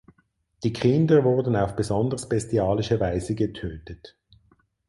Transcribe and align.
Die 0.63 0.73
Kinder 0.73 1.23
wurden 1.23 1.55
auf 1.55 1.75
besonders 1.75 2.27
bestialische 2.27 2.99
Weise 2.99 3.35
getötet. 3.35 4.17